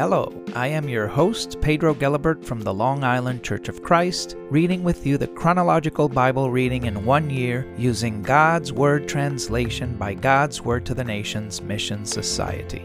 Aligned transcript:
Hello, 0.00 0.32
I 0.54 0.68
am 0.68 0.88
your 0.88 1.06
host, 1.06 1.60
Pedro 1.60 1.92
Gelibert 1.92 2.42
from 2.42 2.62
the 2.62 2.72
Long 2.72 3.04
Island 3.04 3.44
Church 3.44 3.68
of 3.68 3.82
Christ, 3.82 4.34
reading 4.48 4.82
with 4.82 5.06
you 5.06 5.18
the 5.18 5.26
chronological 5.26 6.08
Bible 6.08 6.50
reading 6.50 6.86
in 6.86 7.04
one 7.04 7.28
year 7.28 7.70
using 7.76 8.22
God's 8.22 8.72
Word 8.72 9.06
translation 9.06 9.98
by 9.98 10.14
God's 10.14 10.62
Word 10.62 10.86
to 10.86 10.94
the 10.94 11.04
Nations 11.04 11.60
Mission 11.60 12.06
Society. 12.06 12.78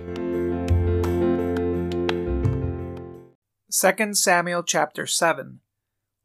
2 3.71 4.13
Samuel 4.13 4.63
chapter 4.63 5.07
7 5.07 5.61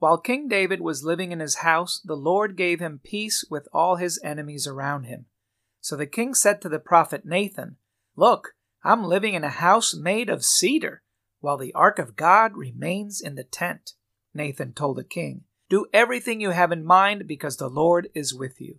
While 0.00 0.18
King 0.18 0.48
David 0.48 0.80
was 0.80 1.04
living 1.04 1.30
in 1.30 1.38
his 1.38 1.58
house, 1.58 2.00
the 2.04 2.16
Lord 2.16 2.56
gave 2.56 2.80
him 2.80 3.00
peace 3.04 3.44
with 3.48 3.68
all 3.72 3.94
his 3.94 4.20
enemies 4.24 4.66
around 4.66 5.04
him. 5.04 5.26
So 5.80 5.94
the 5.94 6.08
king 6.08 6.34
said 6.34 6.60
to 6.62 6.68
the 6.68 6.80
prophet 6.80 7.24
Nathan, 7.24 7.76
Look, 8.16 8.54
I'm 8.82 9.04
living 9.04 9.34
in 9.34 9.44
a 9.44 9.50
house 9.50 9.94
made 9.94 10.30
of 10.30 10.44
cedar, 10.44 11.02
while 11.40 11.58
the 11.58 11.74
ark 11.74 11.98
of 11.98 12.16
God 12.16 12.56
remains 12.56 13.20
in 13.20 13.34
the 13.34 13.44
tent. 13.44 13.92
Nathan 14.32 14.72
told 14.72 14.96
the 14.96 15.04
king, 15.04 15.44
Do 15.68 15.86
everything 15.92 16.40
you 16.40 16.50
have 16.50 16.72
in 16.72 16.84
mind, 16.84 17.26
because 17.26 17.56
the 17.56 17.68
Lord 17.68 18.08
is 18.14 18.34
with 18.34 18.60
you. 18.60 18.78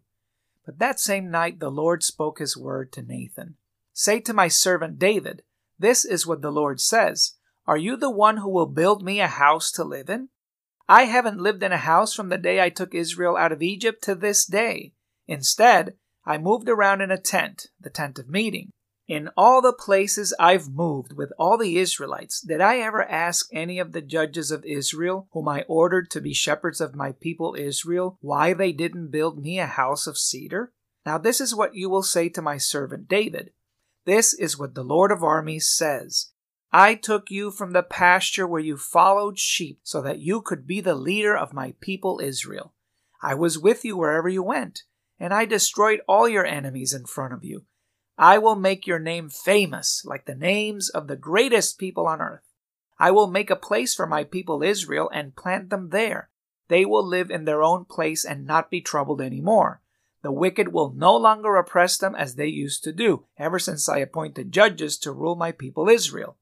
But 0.65 0.79
that 0.79 0.99
same 0.99 1.29
night 1.29 1.59
the 1.59 1.71
Lord 1.71 2.03
spoke 2.03 2.39
his 2.39 2.55
word 2.57 2.91
to 2.93 3.01
Nathan 3.01 3.55
Say 3.93 4.19
to 4.21 4.33
my 4.33 4.47
servant 4.47 4.99
David, 4.99 5.43
This 5.77 6.05
is 6.05 6.25
what 6.25 6.41
the 6.41 6.51
Lord 6.51 6.79
says 6.79 7.33
Are 7.67 7.77
you 7.77 7.95
the 7.95 8.09
one 8.09 8.37
who 8.37 8.49
will 8.49 8.67
build 8.67 9.03
me 9.03 9.19
a 9.19 9.27
house 9.27 9.71
to 9.73 9.83
live 9.83 10.09
in? 10.09 10.29
I 10.87 11.03
haven't 11.03 11.41
lived 11.41 11.63
in 11.63 11.71
a 11.71 11.77
house 11.77 12.13
from 12.13 12.29
the 12.29 12.37
day 12.37 12.61
I 12.61 12.69
took 12.69 12.95
Israel 12.95 13.37
out 13.37 13.51
of 13.51 13.61
Egypt 13.61 14.03
to 14.03 14.15
this 14.15 14.45
day. 14.45 14.93
Instead, 15.27 15.95
I 16.25 16.37
moved 16.37 16.69
around 16.69 17.01
in 17.01 17.11
a 17.11 17.17
tent, 17.17 17.67
the 17.79 17.89
tent 17.89 18.19
of 18.19 18.29
meeting. 18.29 18.71
In 19.11 19.29
all 19.35 19.61
the 19.61 19.73
places 19.73 20.33
I've 20.39 20.69
moved 20.69 21.17
with 21.17 21.33
all 21.37 21.57
the 21.57 21.77
Israelites, 21.77 22.39
did 22.39 22.61
I 22.61 22.77
ever 22.77 23.03
ask 23.03 23.49
any 23.51 23.77
of 23.77 23.91
the 23.91 24.01
judges 24.01 24.51
of 24.51 24.63
Israel, 24.63 25.27
whom 25.33 25.49
I 25.49 25.65
ordered 25.67 26.09
to 26.11 26.21
be 26.21 26.33
shepherds 26.33 26.79
of 26.79 26.95
my 26.95 27.11
people 27.11 27.53
Israel, 27.59 28.17
why 28.21 28.53
they 28.53 28.71
didn't 28.71 29.11
build 29.11 29.37
me 29.37 29.59
a 29.59 29.65
house 29.65 30.07
of 30.07 30.17
cedar? 30.17 30.71
Now, 31.05 31.17
this 31.17 31.41
is 31.41 31.53
what 31.53 31.75
you 31.75 31.89
will 31.89 32.03
say 32.03 32.29
to 32.29 32.41
my 32.41 32.55
servant 32.57 33.09
David. 33.09 33.51
This 34.05 34.33
is 34.33 34.57
what 34.57 34.75
the 34.75 34.81
Lord 34.81 35.11
of 35.11 35.25
armies 35.25 35.67
says. 35.67 36.31
I 36.71 36.95
took 36.95 37.29
you 37.29 37.51
from 37.51 37.73
the 37.73 37.83
pasture 37.83 38.47
where 38.47 38.61
you 38.61 38.77
followed 38.77 39.37
sheep 39.37 39.81
so 39.83 40.01
that 40.03 40.19
you 40.19 40.39
could 40.39 40.65
be 40.65 40.79
the 40.79 40.95
leader 40.95 41.35
of 41.35 41.51
my 41.51 41.73
people 41.81 42.21
Israel. 42.23 42.75
I 43.21 43.35
was 43.35 43.59
with 43.59 43.83
you 43.83 43.97
wherever 43.97 44.29
you 44.29 44.41
went, 44.41 44.83
and 45.19 45.33
I 45.33 45.43
destroyed 45.43 45.99
all 46.07 46.29
your 46.29 46.45
enemies 46.45 46.93
in 46.93 47.03
front 47.03 47.33
of 47.33 47.43
you. 47.43 47.65
I 48.21 48.37
will 48.37 48.55
make 48.55 48.85
your 48.85 48.99
name 48.99 49.29
famous, 49.29 50.05
like 50.05 50.25
the 50.25 50.35
names 50.35 50.89
of 50.89 51.07
the 51.07 51.15
greatest 51.15 51.79
people 51.79 52.05
on 52.05 52.21
earth. 52.21 52.43
I 52.99 53.09
will 53.09 53.25
make 53.25 53.49
a 53.49 53.55
place 53.55 53.95
for 53.95 54.05
my 54.05 54.23
people 54.23 54.61
Israel 54.61 55.09
and 55.11 55.35
plant 55.35 55.71
them 55.71 55.89
there. 55.89 56.29
They 56.67 56.85
will 56.85 57.03
live 57.03 57.31
in 57.31 57.45
their 57.45 57.63
own 57.63 57.85
place 57.85 58.23
and 58.23 58.45
not 58.45 58.69
be 58.69 58.79
troubled 58.79 59.21
any 59.21 59.41
more. 59.41 59.81
The 60.21 60.31
wicked 60.31 60.71
will 60.71 60.93
no 60.93 61.17
longer 61.17 61.55
oppress 61.55 61.97
them 61.97 62.13
as 62.13 62.35
they 62.35 62.45
used 62.45 62.83
to 62.83 62.93
do, 62.93 63.25
ever 63.39 63.57
since 63.57 63.89
I 63.89 63.97
appointed 63.97 64.51
judges 64.51 64.99
to 64.99 65.11
rule 65.11 65.35
my 65.35 65.51
people 65.51 65.89
Israel. 65.89 66.37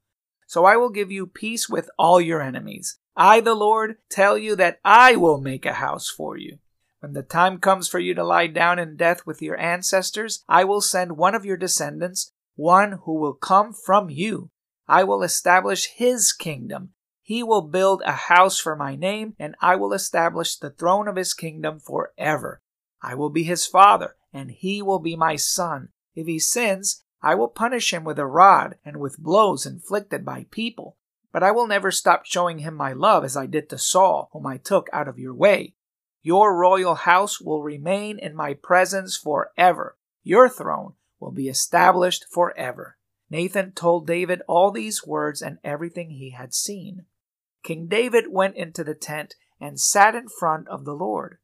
So 0.48 0.66
I 0.66 0.76
will 0.76 0.90
give 0.90 1.14
you 1.14 1.28
peace 1.28 1.70
with 1.70 1.90
all 1.98 2.20
your 2.20 2.42
enemies. 2.42 2.98
I, 3.16 3.40
the 3.40 3.56
Lord, 3.56 4.00
tell 4.10 4.38
you 4.38 4.58
that 4.58 4.82
I 4.84 5.16
will 5.16 5.40
make 5.40 5.66
a 5.66 5.72
house 5.72 6.10
for 6.10 6.36
you. 6.36 6.60
When 7.00 7.14
the 7.14 7.24
time 7.24 7.60
comes 7.60 7.88
for 7.88 8.00
you 8.00 8.14
to 8.16 8.24
lie 8.24 8.48
down 8.48 8.78
in 8.78 8.98
death 8.98 9.26
with 9.26 9.42
your 9.42 9.58
ancestors, 9.58 10.44
I 10.50 10.66
will 10.66 10.82
send 10.82 11.18
one 11.18 11.34
of 11.34 11.46
your 11.46 11.58
descendants, 11.58 12.32
one 12.56 13.00
who 13.04 13.14
will 13.14 13.34
come 13.34 13.74
from 13.74 14.10
you. 14.10 14.50
I 14.88 15.04
will 15.06 15.24
establish 15.24 15.88
his 15.88 16.34
kingdom. 16.34 16.94
He 17.22 17.44
will 17.44 17.62
build 17.62 18.02
a 18.06 18.12
house 18.12 18.60
for 18.60 18.76
my 18.76 18.96
name, 18.96 19.36
and 19.40 19.56
I 19.62 19.76
will 19.76 19.94
establish 19.94 20.58
the 20.58 20.72
throne 20.72 21.08
of 21.08 21.16
his 21.16 21.34
kingdom 21.34 21.80
forever. 21.80 22.62
I 23.02 23.16
will 23.16 23.30
be 23.30 23.44
his 23.44 23.66
father, 23.66 24.16
and 24.34 24.52
he 24.52 24.82
will 24.82 25.00
be 25.00 25.16
my 25.16 25.36
son. 25.36 25.90
If 26.16 26.28
he 26.28 26.40
sins, 26.40 27.04
I 27.22 27.36
will 27.36 27.48
punish 27.48 27.94
him 27.94 28.04
with 28.04 28.20
a 28.20 28.26
rod 28.26 28.76
and 28.84 28.98
with 28.98 29.20
blows 29.20 29.66
inflicted 29.66 30.26
by 30.26 30.48
people. 30.52 30.98
But 31.32 31.44
I 31.44 31.52
will 31.52 31.68
never 31.68 31.92
stop 31.92 32.26
showing 32.26 32.60
him 32.60 32.74
my 32.74 32.92
love 32.92 33.24
as 33.24 33.38
I 33.38 33.46
did 33.46 33.70
to 33.70 33.78
Saul, 33.78 34.30
whom 34.34 34.48
I 34.48 34.58
took 34.58 34.90
out 34.92 35.08
of 35.08 35.20
your 35.20 35.34
way. 35.34 35.76
Your 36.22 36.56
royal 36.56 36.96
house 36.96 37.40
will 37.40 37.64
remain 37.64 38.20
in 38.20 38.36
my 38.36 38.54
presence 38.54 39.16
forever. 39.16 39.98
Your 40.24 40.50
throne 40.50 40.94
will 41.20 41.32
be 41.32 41.48
established 41.48 42.26
forever. 42.30 42.98
Nathan 43.30 43.72
told 43.72 44.08
David 44.08 44.42
all 44.48 44.72
these 44.72 45.06
words 45.06 45.42
and 45.42 45.60
everything 45.64 46.10
he 46.10 46.32
had 46.32 46.54
seen. 46.54 47.06
King 47.64 47.88
David 47.88 48.26
went 48.30 48.56
into 48.56 48.84
the 48.84 48.96
tent 48.96 49.36
and 49.60 49.80
sat 49.80 50.16
in 50.16 50.28
front 50.28 50.68
of 50.68 50.86
the 50.86 50.94
Lord. 50.94 51.38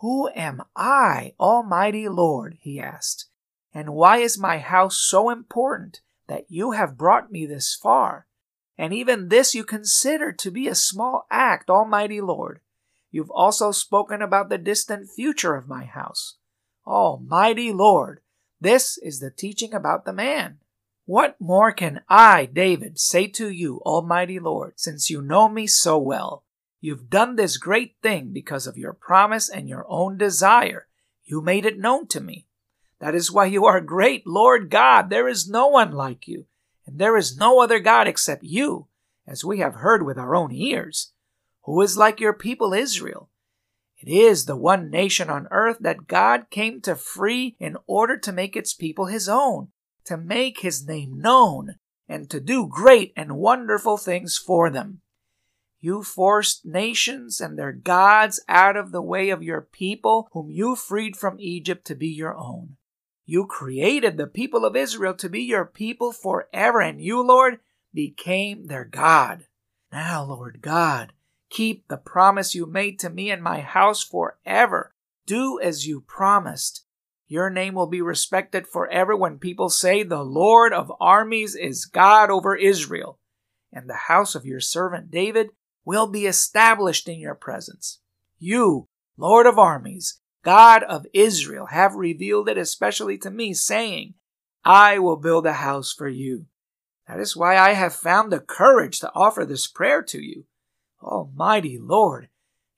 Who 0.00 0.28
am 0.34 0.62
I, 0.74 1.34
Almighty 1.38 2.08
Lord? 2.08 2.58
he 2.60 2.80
asked. 2.80 3.26
And 3.74 3.94
why 3.94 4.18
is 4.18 4.38
my 4.38 4.58
house 4.58 4.98
so 4.98 5.30
important 5.30 6.00
that 6.26 6.46
you 6.48 6.72
have 6.72 6.98
brought 6.98 7.30
me 7.30 7.46
this 7.46 7.74
far? 7.74 8.26
And 8.76 8.92
even 8.92 9.28
this 9.28 9.54
you 9.54 9.64
consider 9.64 10.32
to 10.32 10.50
be 10.50 10.66
a 10.66 10.74
small 10.74 11.26
act, 11.30 11.70
Almighty 11.70 12.20
Lord. 12.20 12.60
You've 13.12 13.30
also 13.30 13.72
spoken 13.72 14.22
about 14.22 14.48
the 14.48 14.56
distant 14.56 15.10
future 15.10 15.54
of 15.54 15.68
my 15.68 15.84
house. 15.84 16.38
Almighty 16.86 17.70
Lord, 17.70 18.20
this 18.58 18.96
is 18.96 19.20
the 19.20 19.30
teaching 19.30 19.74
about 19.74 20.06
the 20.06 20.14
man. 20.14 20.58
What 21.04 21.38
more 21.38 21.72
can 21.72 22.00
I, 22.08 22.46
David, 22.46 22.98
say 22.98 23.26
to 23.28 23.50
you, 23.50 23.82
Almighty 23.84 24.38
Lord, 24.38 24.80
since 24.80 25.10
you 25.10 25.20
know 25.20 25.48
me 25.48 25.66
so 25.66 25.98
well? 25.98 26.44
You've 26.80 27.10
done 27.10 27.36
this 27.36 27.58
great 27.58 27.96
thing 28.02 28.32
because 28.32 28.66
of 28.66 28.78
your 28.78 28.94
promise 28.94 29.48
and 29.50 29.68
your 29.68 29.84
own 29.88 30.16
desire. 30.16 30.86
You 31.24 31.42
made 31.42 31.66
it 31.66 31.78
known 31.78 32.06
to 32.08 32.20
me. 32.20 32.46
That 32.98 33.14
is 33.14 33.30
why 33.30 33.44
you 33.46 33.66
are 33.66 33.80
great, 33.80 34.26
Lord 34.26 34.70
God. 34.70 35.10
There 35.10 35.28
is 35.28 35.48
no 35.48 35.68
one 35.68 35.92
like 35.92 36.26
you, 36.26 36.46
and 36.86 36.98
there 36.98 37.16
is 37.16 37.36
no 37.36 37.60
other 37.60 37.78
God 37.78 38.08
except 38.08 38.42
you, 38.42 38.86
as 39.26 39.44
we 39.44 39.58
have 39.58 39.76
heard 39.76 40.04
with 40.04 40.16
our 40.18 40.34
own 40.34 40.50
ears 40.52 41.11
who 41.64 41.80
is 41.80 41.96
like 41.96 42.20
your 42.20 42.32
people 42.32 42.72
Israel. 42.72 43.28
It 43.98 44.10
is 44.10 44.46
the 44.46 44.56
one 44.56 44.90
nation 44.90 45.30
on 45.30 45.46
earth 45.50 45.78
that 45.80 46.08
God 46.08 46.50
came 46.50 46.80
to 46.82 46.96
free 46.96 47.56
in 47.60 47.76
order 47.86 48.18
to 48.18 48.32
make 48.32 48.56
its 48.56 48.74
people 48.74 49.06
his 49.06 49.28
own, 49.28 49.68
to 50.06 50.16
make 50.16 50.60
his 50.60 50.86
name 50.86 51.20
known, 51.20 51.76
and 52.08 52.28
to 52.30 52.40
do 52.40 52.66
great 52.68 53.12
and 53.16 53.36
wonderful 53.36 53.96
things 53.96 54.36
for 54.36 54.70
them. 54.70 55.02
You 55.80 56.02
forced 56.02 56.64
nations 56.64 57.40
and 57.40 57.58
their 57.58 57.72
gods 57.72 58.40
out 58.48 58.76
of 58.76 58.92
the 58.92 59.02
way 59.02 59.30
of 59.30 59.42
your 59.42 59.60
people, 59.60 60.28
whom 60.32 60.50
you 60.50 60.76
freed 60.76 61.16
from 61.16 61.40
Egypt 61.40 61.84
to 61.86 61.94
be 61.94 62.08
your 62.08 62.36
own. 62.36 62.76
You 63.24 63.46
created 63.46 64.16
the 64.16 64.26
people 64.26 64.64
of 64.64 64.76
Israel 64.76 65.14
to 65.14 65.28
be 65.28 65.42
your 65.42 65.64
people 65.64 66.12
forever, 66.12 66.80
and 66.80 67.00
you, 67.00 67.22
Lord, 67.22 67.60
became 67.94 68.66
their 68.66 68.84
God. 68.84 69.46
Now, 69.92 70.24
Lord 70.24 70.60
God, 70.60 71.12
Keep 71.52 71.88
the 71.88 71.98
promise 71.98 72.54
you 72.54 72.64
made 72.64 72.98
to 73.00 73.10
me 73.10 73.30
and 73.30 73.42
my 73.42 73.60
house 73.60 74.02
forever. 74.02 74.94
Do 75.26 75.60
as 75.60 75.86
you 75.86 76.00
promised. 76.00 76.86
Your 77.28 77.50
name 77.50 77.74
will 77.74 77.86
be 77.86 78.00
respected 78.00 78.66
forever 78.66 79.14
when 79.14 79.38
people 79.38 79.68
say, 79.68 80.02
The 80.02 80.22
Lord 80.22 80.72
of 80.72 80.90
armies 80.98 81.54
is 81.54 81.84
God 81.84 82.30
over 82.30 82.56
Israel. 82.56 83.18
And 83.70 83.86
the 83.86 84.08
house 84.08 84.34
of 84.34 84.46
your 84.46 84.60
servant 84.60 85.10
David 85.10 85.50
will 85.84 86.06
be 86.06 86.24
established 86.24 87.06
in 87.06 87.20
your 87.20 87.34
presence. 87.34 88.00
You, 88.38 88.88
Lord 89.18 89.44
of 89.44 89.58
armies, 89.58 90.20
God 90.42 90.82
of 90.84 91.04
Israel, 91.12 91.66
have 91.66 91.96
revealed 91.96 92.48
it 92.48 92.56
especially 92.56 93.18
to 93.18 93.30
me, 93.30 93.52
saying, 93.52 94.14
I 94.64 94.98
will 94.98 95.16
build 95.16 95.44
a 95.44 95.52
house 95.52 95.92
for 95.92 96.08
you. 96.08 96.46
That 97.06 97.20
is 97.20 97.36
why 97.36 97.58
I 97.58 97.74
have 97.74 97.92
found 97.92 98.32
the 98.32 98.40
courage 98.40 99.00
to 99.00 99.12
offer 99.14 99.44
this 99.44 99.66
prayer 99.66 100.02
to 100.04 100.18
you. 100.18 100.46
Almighty 101.02 101.78
Lord, 101.80 102.28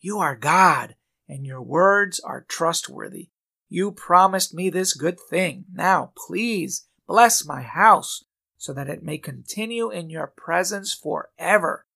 you 0.00 0.18
are 0.18 0.36
God, 0.36 0.96
and 1.28 1.46
your 1.46 1.62
words 1.62 2.20
are 2.20 2.46
trustworthy. 2.48 3.28
You 3.68 3.92
promised 3.92 4.54
me 4.54 4.70
this 4.70 4.94
good 4.94 5.18
thing. 5.18 5.64
Now, 5.72 6.12
please, 6.16 6.86
bless 7.06 7.44
my 7.44 7.62
house, 7.62 8.24
so 8.56 8.72
that 8.72 8.88
it 8.88 9.02
may 9.02 9.18
continue 9.18 9.90
in 9.90 10.10
your 10.10 10.26
presence 10.26 10.94
forever. 10.94 11.86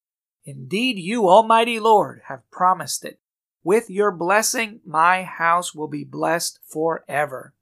Indeed, 0.44 0.98
you, 0.98 1.28
Almighty 1.28 1.78
Lord, 1.78 2.22
have 2.28 2.50
promised 2.50 3.04
it. 3.04 3.20
With 3.62 3.90
your 3.90 4.10
blessing, 4.10 4.80
my 4.86 5.22
house 5.24 5.74
will 5.74 5.88
be 5.88 6.04
blessed 6.04 6.58
forever. 6.66 7.54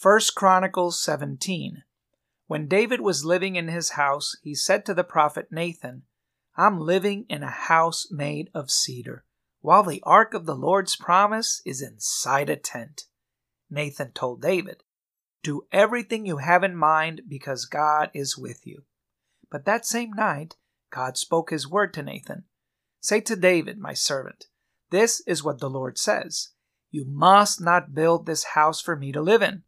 1 0.00 0.20
Chronicles 0.34 0.98
17. 1.00 1.82
When 2.46 2.68
David 2.68 3.00
was 3.00 3.24
living 3.24 3.56
in 3.56 3.68
his 3.68 3.90
house, 3.90 4.36
he 4.42 4.54
said 4.54 4.86
to 4.86 4.94
the 4.94 5.04
prophet 5.04 5.48
Nathan, 5.50 6.02
I'm 6.56 6.80
living 6.80 7.26
in 7.28 7.42
a 7.42 7.50
house 7.50 8.06
made 8.10 8.50
of 8.54 8.70
cedar, 8.70 9.24
while 9.60 9.82
the 9.82 10.02
ark 10.04 10.32
of 10.32 10.46
the 10.46 10.54
Lord's 10.54 10.96
promise 10.96 11.60
is 11.66 11.82
inside 11.82 12.48
a 12.48 12.56
tent. 12.56 13.04
Nathan 13.68 14.12
told 14.12 14.40
David, 14.40 14.82
Do 15.42 15.66
everything 15.70 16.24
you 16.24 16.38
have 16.38 16.64
in 16.64 16.74
mind 16.74 17.22
because 17.28 17.66
God 17.66 18.10
is 18.14 18.38
with 18.38 18.66
you. 18.66 18.84
But 19.50 19.64
that 19.66 19.84
same 19.84 20.12
night, 20.12 20.56
God 20.90 21.16
spoke 21.16 21.50
his 21.50 21.68
word 21.68 21.92
to 21.94 22.02
Nathan 22.02 22.44
Say 23.00 23.20
to 23.20 23.36
David, 23.36 23.78
my 23.78 23.92
servant, 23.92 24.46
This 24.90 25.22
is 25.26 25.44
what 25.44 25.60
the 25.60 25.70
Lord 25.70 25.98
says 25.98 26.50
You 26.90 27.04
must 27.06 27.60
not 27.60 27.94
build 27.94 28.26
this 28.26 28.44
house 28.54 28.80
for 28.80 28.96
me 28.96 29.12
to 29.12 29.20
live 29.20 29.42
in. 29.42 29.62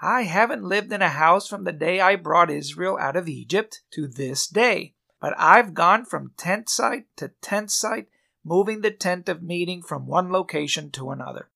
I 0.00 0.22
haven't 0.22 0.64
lived 0.64 0.92
in 0.92 1.02
a 1.02 1.08
house 1.08 1.46
from 1.46 1.62
the 1.62 1.72
day 1.72 2.00
I 2.00 2.16
brought 2.16 2.50
Israel 2.50 2.98
out 2.98 3.14
of 3.14 3.28
Egypt 3.28 3.82
to 3.92 4.08
this 4.08 4.48
day, 4.48 4.94
but 5.22 5.34
I've 5.38 5.72
gone 5.72 6.04
from 6.04 6.32
tent 6.36 6.68
site 6.68 7.06
to 7.16 7.28
tent 7.40 7.70
site, 7.70 8.08
moving 8.44 8.80
the 8.80 8.90
tent 8.90 9.28
of 9.28 9.40
meeting 9.40 9.80
from 9.80 10.08
one 10.08 10.32
location 10.32 10.90
to 10.90 11.10
another. 11.10 11.48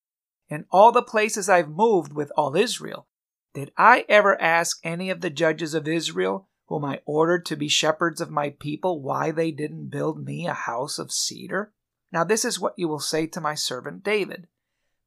In 0.47 0.63
all 0.71 0.93
the 0.93 1.01
places 1.01 1.49
I've 1.49 1.67
moved 1.67 2.13
with 2.13 2.31
all 2.37 2.55
Israel, 2.55 3.07
did 3.53 3.73
I 3.77 4.05
ever 4.07 4.41
ask 4.41 4.79
any 4.85 5.09
of 5.09 5.19
the 5.19 5.29
judges 5.29 5.73
of 5.73 5.85
Israel, 5.85 6.47
whom 6.67 6.85
I 6.85 7.01
ordered 7.05 7.45
to 7.47 7.57
be 7.57 7.67
shepherds 7.67 8.21
of 8.21 8.31
my 8.31 8.51
people, 8.51 9.01
why 9.01 9.31
they 9.31 9.51
didn't 9.51 9.89
build 9.89 10.23
me 10.23 10.47
a 10.47 10.53
house 10.53 10.97
of 10.97 11.11
cedar? 11.11 11.73
Now, 12.09 12.23
this 12.23 12.45
is 12.45 12.61
what 12.61 12.75
you 12.77 12.87
will 12.87 13.01
say 13.01 13.27
to 13.27 13.41
my 13.41 13.53
servant 13.53 14.01
David. 14.01 14.47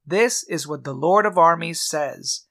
This 0.07 0.43
is 0.43 0.69
what 0.69 0.85
the 0.85 0.93
Lord 0.93 1.25
of 1.25 1.39
armies 1.39 1.81
says 1.81 2.43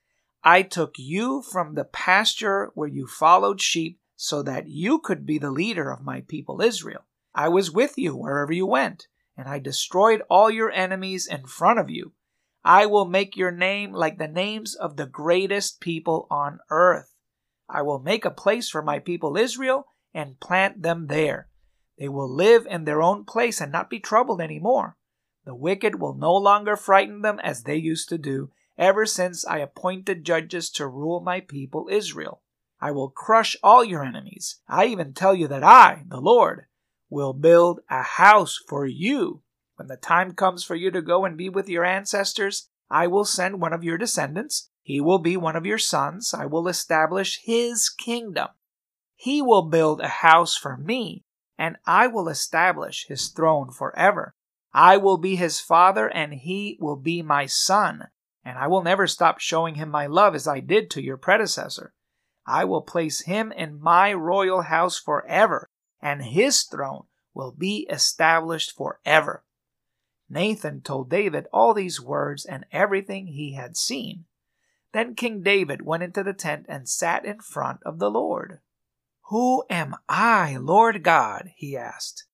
I 0.43 0.63
took 0.63 0.95
you 0.97 1.43
from 1.43 1.75
the 1.75 1.85
pasture 1.85 2.71
where 2.73 2.87
you 2.87 3.05
followed 3.05 3.61
sheep 3.61 3.99
so 4.21 4.43
that 4.43 4.67
you 4.67 4.99
could 4.99 5.25
be 5.25 5.37
the 5.37 5.49
leader 5.49 5.89
of 5.89 6.03
my 6.03 6.19
people 6.19 6.61
Israel. 6.61 7.05
I 7.33 7.47
was 7.47 7.71
with 7.71 7.97
you 7.97 8.17
wherever 8.17 8.51
you 8.51 8.65
went, 8.65 9.07
and 9.37 9.47
I 9.47 9.59
destroyed 9.59 10.21
all 10.29 10.51
your 10.51 10.69
enemies 10.69 11.25
in 11.25 11.45
front 11.45 11.79
of 11.79 11.89
you. 11.89 12.11
I 12.61 12.85
will 12.85 13.05
make 13.05 13.37
your 13.37 13.51
name 13.51 13.93
like 13.93 14.17
the 14.17 14.27
names 14.27 14.75
of 14.75 14.97
the 14.97 15.05
greatest 15.05 15.79
people 15.79 16.27
on 16.29 16.59
earth. 16.69 17.15
I 17.69 17.81
will 17.81 17.99
make 17.99 18.25
a 18.25 18.29
place 18.29 18.69
for 18.69 18.81
my 18.81 18.99
people 18.99 19.37
Israel 19.37 19.85
and 20.13 20.41
plant 20.41 20.81
them 20.81 21.07
there. 21.07 21.47
They 21.97 22.09
will 22.09 22.29
live 22.29 22.67
in 22.69 22.83
their 22.83 23.01
own 23.01 23.23
place 23.23 23.61
and 23.61 23.71
not 23.71 23.89
be 23.89 24.01
troubled 24.01 24.41
any 24.41 24.59
more. 24.59 24.97
The 25.45 25.55
wicked 25.55 25.95
will 25.95 26.13
no 26.13 26.33
longer 26.35 26.75
frighten 26.75 27.21
them 27.21 27.39
as 27.39 27.63
they 27.63 27.77
used 27.77 28.09
to 28.09 28.17
do, 28.17 28.51
ever 28.77 29.05
since 29.05 29.47
I 29.47 29.59
appointed 29.59 30.25
judges 30.25 30.69
to 30.71 30.87
rule 30.87 31.21
my 31.21 31.39
people 31.39 31.87
Israel. 31.89 32.41
I 32.81 32.91
will 32.91 33.09
crush 33.09 33.55
all 33.63 33.83
your 33.83 34.03
enemies. 34.03 34.57
I 34.67 34.85
even 34.85 35.13
tell 35.13 35.35
you 35.35 35.47
that 35.47 35.63
I, 35.63 36.03
the 36.07 36.21
Lord, 36.21 36.65
will 37.09 37.33
build 37.33 37.81
a 37.89 38.01
house 38.01 38.59
for 38.67 38.85
you. 38.85 39.41
When 39.75 39.87
the 39.87 39.97
time 39.97 40.33
comes 40.33 40.63
for 40.63 40.75
you 40.75 40.91
to 40.91 41.01
go 41.01 41.25
and 41.25 41.37
be 41.37 41.49
with 41.49 41.69
your 41.69 41.85
ancestors, 41.85 42.69
I 42.89 43.07
will 43.07 43.25
send 43.25 43.61
one 43.61 43.73
of 43.73 43.83
your 43.83 43.97
descendants. 43.97 44.69
He 44.81 45.01
will 45.01 45.19
be 45.19 45.37
one 45.37 45.55
of 45.55 45.65
your 45.65 45.77
sons. 45.77 46.33
I 46.33 46.45
will 46.45 46.67
establish 46.67 47.41
his 47.43 47.89
kingdom. 47.89 48.47
He 49.15 49.41
will 49.41 49.63
build 49.63 50.01
a 50.01 50.07
house 50.07 50.55
for 50.55 50.77
me, 50.77 51.25
and 51.57 51.77
I 51.85 52.07
will 52.07 52.29
establish 52.29 53.05
his 53.07 53.27
throne 53.27 53.71
forever. 53.71 54.33
I 54.73 54.97
will 54.97 55.17
be 55.17 55.35
his 55.35 55.59
father, 55.59 56.07
and 56.07 56.33
he 56.33 56.77
will 56.79 56.95
be 56.95 57.21
my 57.21 57.45
son 57.45 58.07
and 58.49 58.57
I 58.57 58.67
will 58.67 58.81
never 58.81 59.05
stop 59.05 59.39
showing 59.39 59.75
him 59.75 59.89
my 59.89 60.07
love 60.07 60.33
as 60.33 60.47
I 60.47 60.59
did 60.59 60.89
to 60.91 61.03
your 61.03 61.17
predecessor. 61.17 61.93
I 62.49 62.65
will 62.65 62.81
place 62.81 63.21
him 63.21 63.51
in 63.51 63.79
my 63.79 64.11
royal 64.13 64.63
house 64.63 64.99
forever, 64.99 65.69
and 66.01 66.23
his 66.23 66.63
throne 66.63 67.03
will 67.33 67.51
be 67.51 67.87
established 67.89 68.75
forever. 68.75 69.43
Nathan 70.29 70.81
told 70.81 71.09
David 71.09 71.47
all 71.53 71.73
these 71.73 72.01
words 72.01 72.45
and 72.45 72.65
everything 72.71 73.27
he 73.27 73.53
had 73.53 73.77
seen. 73.77 74.25
Then 74.91 75.15
King 75.15 75.43
David 75.43 75.83
went 75.83 76.03
into 76.03 76.23
the 76.23 76.33
tent 76.33 76.65
and 76.67 76.89
sat 76.89 77.25
in 77.25 77.39
front 77.39 77.81
of 77.83 77.99
the 77.99 78.09
Lord. 78.09 78.59
Who 79.29 79.63
am 79.69 79.95
I, 80.07 80.57
Lord 80.57 81.03
God? 81.03 81.51
he 81.55 81.77
asked. 81.77 82.25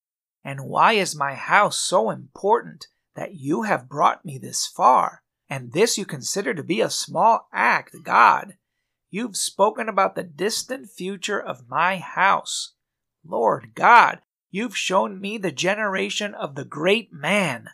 And 0.44 0.70
why 0.70 0.94
is 0.94 1.16
my 1.16 1.34
house 1.34 1.78
so 1.78 2.10
important 2.10 2.88
that 3.16 3.36
you 3.36 3.64
have 3.64 3.90
brought 3.90 4.24
me 4.24 4.38
this 4.38 4.66
far? 4.66 5.24
and 5.50 5.74
this 5.74 5.98
you 5.98 6.06
consider 6.06 6.54
to 6.54 6.64
be 6.64 6.82
a 6.82 6.90
small 6.90 7.48
act, 7.54 7.96
God. 8.04 8.56
You've 9.16 9.38
spoken 9.38 9.88
about 9.88 10.16
the 10.16 10.24
distant 10.24 10.90
future 10.90 11.42
of 11.42 11.70
my 11.70 12.00
house. 12.00 12.74
Lord 13.24 13.72
God, 13.74 14.20
you've 14.52 14.76
shown 14.76 15.22
me 15.22 15.38
the 15.38 15.54
generation 15.54 16.34
of 16.34 16.56
the 16.56 16.66
great 16.66 17.14
man. 17.14 17.70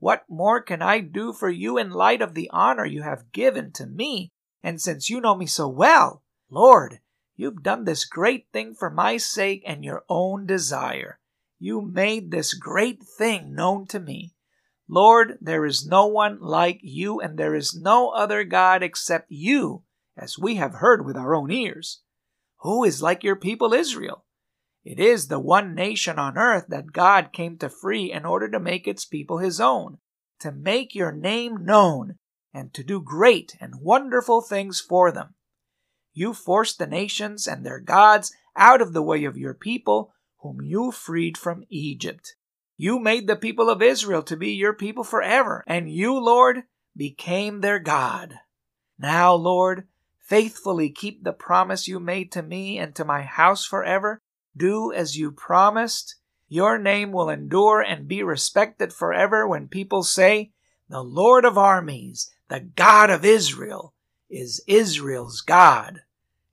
What 0.00 0.24
more 0.28 0.60
can 0.60 0.82
I 0.82 0.98
do 0.98 1.32
for 1.32 1.48
you 1.48 1.78
in 1.78 1.92
light 1.92 2.20
of 2.20 2.34
the 2.34 2.50
honor 2.52 2.84
you 2.84 3.02
have 3.02 3.30
given 3.30 3.70
to 3.74 3.86
me? 3.86 4.32
And 4.60 4.80
since 4.80 5.08
you 5.08 5.20
know 5.20 5.36
me 5.36 5.46
so 5.46 5.68
well, 5.68 6.24
Lord, 6.50 6.98
you've 7.36 7.62
done 7.62 7.84
this 7.84 8.04
great 8.04 8.48
thing 8.52 8.74
for 8.74 8.90
my 8.90 9.18
sake 9.18 9.62
and 9.64 9.84
your 9.84 10.02
own 10.08 10.46
desire. 10.46 11.20
You 11.60 11.80
made 11.80 12.32
this 12.32 12.54
great 12.54 13.04
thing 13.04 13.54
known 13.54 13.86
to 13.86 14.00
me. 14.00 14.34
Lord, 14.88 15.38
there 15.40 15.64
is 15.64 15.86
no 15.86 16.08
one 16.08 16.40
like 16.40 16.80
you, 16.82 17.20
and 17.20 17.38
there 17.38 17.54
is 17.54 17.72
no 17.72 18.08
other 18.08 18.42
God 18.42 18.82
except 18.82 19.30
you, 19.30 19.84
as 20.16 20.38
we 20.38 20.56
have 20.56 20.74
heard 20.74 21.04
with 21.04 21.16
our 21.16 21.34
own 21.34 21.50
ears. 21.50 22.02
Who 22.60 22.84
is 22.84 23.02
like 23.02 23.24
your 23.24 23.36
people 23.36 23.72
Israel? 23.72 24.24
It 24.84 24.98
is 24.98 25.28
the 25.28 25.38
one 25.38 25.74
nation 25.74 26.18
on 26.18 26.36
earth 26.36 26.66
that 26.68 26.92
God 26.92 27.32
came 27.32 27.56
to 27.58 27.68
free 27.68 28.12
in 28.12 28.24
order 28.24 28.48
to 28.50 28.58
make 28.58 28.88
its 28.88 29.04
people 29.04 29.38
his 29.38 29.60
own, 29.60 29.98
to 30.40 30.50
make 30.50 30.94
your 30.94 31.12
name 31.12 31.64
known, 31.64 32.16
and 32.52 32.74
to 32.74 32.82
do 32.82 33.00
great 33.00 33.56
and 33.60 33.80
wonderful 33.80 34.40
things 34.40 34.80
for 34.80 35.12
them. 35.12 35.34
You 36.12 36.34
forced 36.34 36.78
the 36.78 36.86
nations 36.86 37.46
and 37.46 37.64
their 37.64 37.80
gods 37.80 38.34
out 38.56 38.82
of 38.82 38.92
the 38.92 39.02
way 39.02 39.24
of 39.24 39.38
your 39.38 39.54
people, 39.54 40.12
whom 40.40 40.60
you 40.60 40.90
freed 40.90 41.38
from 41.38 41.64
Egypt. 41.70 42.34
You 42.76 42.98
made 42.98 43.26
the 43.26 43.36
people 43.36 43.70
of 43.70 43.80
Israel 43.80 44.22
to 44.24 44.36
be 44.36 44.52
your 44.52 44.74
people 44.74 45.04
forever, 45.04 45.62
and 45.66 45.90
you, 45.90 46.18
Lord, 46.18 46.64
became 46.96 47.60
their 47.60 47.78
God. 47.78 48.34
Now, 48.98 49.34
Lord, 49.34 49.86
faithfully 50.22 50.88
keep 50.88 51.22
the 51.22 51.32
promise 51.32 51.86
you 51.86 52.00
made 52.00 52.32
to 52.32 52.42
me 52.42 52.78
and 52.78 52.94
to 52.94 53.04
my 53.04 53.22
house 53.22 53.66
forever. 53.66 54.20
Do 54.56 54.92
as 54.92 55.16
you 55.16 55.32
promised. 55.32 56.16
Your 56.48 56.78
name 56.78 57.12
will 57.12 57.28
endure 57.28 57.80
and 57.80 58.08
be 58.08 58.22
respected 58.22 58.92
forever 58.92 59.46
when 59.46 59.68
people 59.68 60.02
say, 60.02 60.52
The 60.88 61.02
Lord 61.02 61.44
of 61.44 61.58
armies, 61.58 62.30
the 62.48 62.60
God 62.60 63.10
of 63.10 63.24
Israel, 63.24 63.94
is 64.30 64.62
Israel's 64.66 65.40
God. 65.40 66.00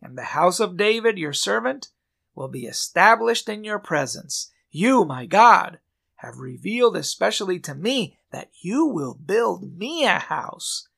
And 0.01 0.17
the 0.17 0.23
house 0.23 0.59
of 0.59 0.77
David, 0.77 1.17
your 1.17 1.33
servant, 1.33 1.89
will 2.35 2.47
be 2.47 2.65
established 2.65 3.49
in 3.49 3.63
your 3.63 3.79
presence. 3.79 4.51
You, 4.71 5.05
my 5.05 5.25
God, 5.25 5.79
have 6.17 6.37
revealed 6.37 6.97
especially 6.97 7.59
to 7.59 7.75
me 7.75 8.17
that 8.31 8.49
you 8.61 8.85
will 8.85 9.13
build 9.13 9.77
me 9.77 10.03
a 10.05 10.19
house. 10.19 10.88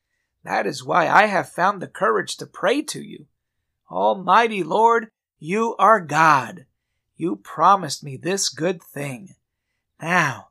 That 0.43 0.65
is 0.65 0.83
why 0.83 1.07
I 1.07 1.27
have 1.27 1.49
found 1.49 1.81
the 1.81 1.87
courage 1.87 2.37
to 2.37 2.45
pray 2.45 2.81
to 2.83 3.01
you. 3.01 3.27
Almighty 3.89 4.63
Lord, 4.63 5.09
you 5.39 5.75
are 5.77 5.99
God. 5.99 6.65
You 7.15 7.35
promised 7.35 8.03
me 8.03 8.17
this 8.17 8.49
good 8.49 8.81
thing. 8.81 9.35
Now, 10.01 10.49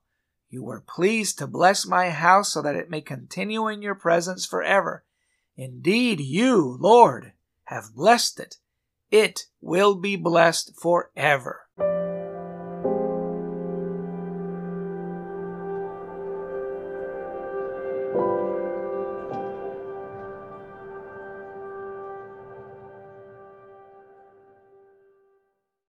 you 0.49 0.63
were 0.63 0.81
pleased 0.81 1.39
to 1.39 1.47
bless 1.47 1.87
my 1.87 2.11
house 2.11 2.53
so 2.53 2.63
that 2.63 2.77
it 2.77 2.91
may 2.91 3.01
continue 3.01 3.69
in 3.69 3.83
your 3.83 3.95
presence 3.95 4.47
forever. 4.47 5.05
Indeed, 5.57 6.21
you, 6.21 6.77
Lord, 6.81 7.33
have 7.65 7.95
blessed 7.95 8.41
it. 8.41 8.57
It 9.11 9.47
will 9.61 9.95
be 9.95 10.17
blessed 10.17 10.73
forever. 10.81 11.63